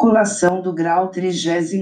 [0.00, 1.74] Colação do grau 33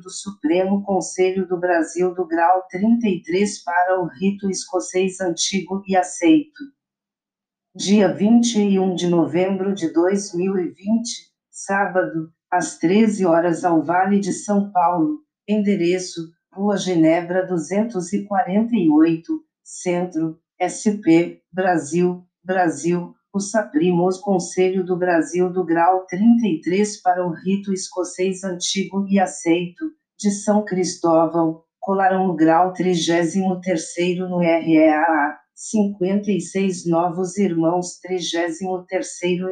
[0.00, 6.62] do Supremo Conselho do Brasil do grau 33 para o rito escocês antigo e aceito.
[7.74, 15.18] Dia 21 de novembro de 2020, sábado, às 13 horas ao Vale de São Paulo,
[15.48, 26.06] endereço, Rua Genebra 248, Centro, SP, Brasil, Brasil, o Saprimos Conselho do Brasil do grau
[26.06, 33.34] 33 para o rito escocês antigo e aceito, de São Cristóvão, colaram o grau 33
[34.18, 38.60] no REAA, 56 novos irmãos 33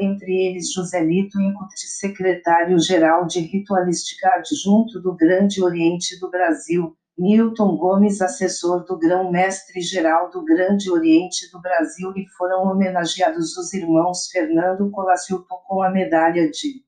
[0.00, 8.20] entre eles Joselito Incut, secretário-geral de Ritualística adjunto do Grande Oriente do Brasil, Newton Gomes,
[8.22, 15.62] assessor do Grão-Mestre-Geral do Grande Oriente do Brasil, e foram homenageados os irmãos Fernando Colaciupo
[15.66, 16.82] com a medalha de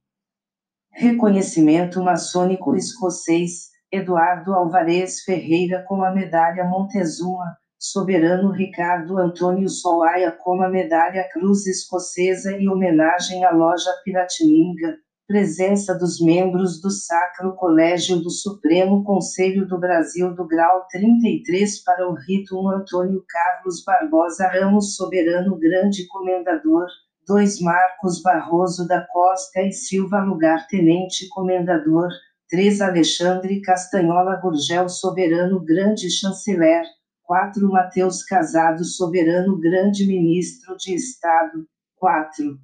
[0.91, 10.63] reconhecimento maçônico escocês, Eduardo Alvarez Ferreira com a medalha Montezuma, Soberano Ricardo Antônio Solaia com
[10.63, 14.97] a medalha Cruz Escocesa e homenagem à loja Piratininga,
[15.27, 22.09] presença dos membros do Sacro Colégio do Supremo Conselho do Brasil do grau 33 para
[22.09, 26.87] o rito 1 Antônio Carlos Barbosa Ramos Soberano Grande Comendador,
[27.27, 32.11] 2 Marcos Barroso da Costa e Silva Lugar Tenente Comendador,
[32.51, 36.85] 3 Alexandre Castanhola Gurgel Soberano Grande Chanceler,
[37.23, 42.59] 4 Mateus Casado Soberano Grande Ministro de Estado, 4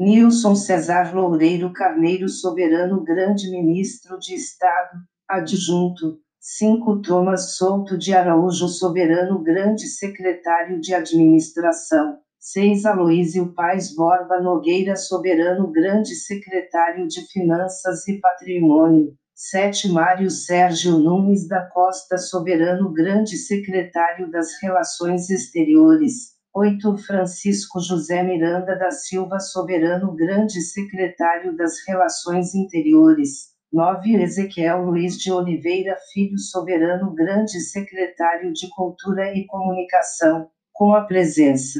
[0.00, 4.98] Nilson Cesar Loureiro Carneiro Soberano Grande Ministro de Estado,
[5.28, 6.18] adjunto.
[6.40, 7.02] 5.
[7.02, 12.16] Thomas Souto de Araújo Soberano Grande Secretário de Administração.
[12.38, 12.86] 6.
[12.86, 19.12] Aloísio Pais Borba Nogueira Soberano Grande Secretário de Finanças e Patrimônio.
[19.34, 19.90] 7.
[19.90, 26.39] Mário Sérgio Nunes da Costa Soberano Grande Secretário das Relações Exteriores.
[26.52, 26.96] 8.
[26.98, 33.50] Francisco José Miranda da Silva Soberano Grande Secretário das Relações Interiores.
[33.72, 34.20] 9.
[34.20, 41.78] Ezequiel Luiz de Oliveira Filho Soberano Grande Secretário de Cultura e Comunicação, com a presença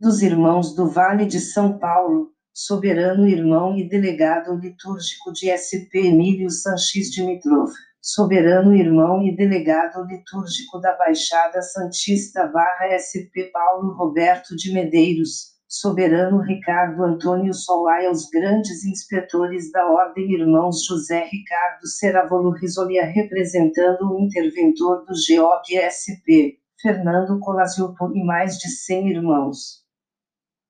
[0.00, 6.48] dos irmãos do Vale de São Paulo, soberano irmão e delegado litúrgico de SP Emílio
[6.48, 7.70] Sanches Dimitrov
[8.10, 16.40] soberano irmão e delegado litúrgico da Baixada Santista barra SP Paulo Roberto de Medeiros, soberano
[16.40, 24.18] Ricardo Antônio Solaia os grandes inspetores da Ordem Irmãos José Ricardo Seravolo Risolia representando o
[24.18, 29.84] interventor do GOG SP, Fernando Colaziupo e mais de 100 irmãos.